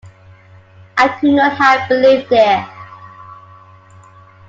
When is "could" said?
1.09-1.29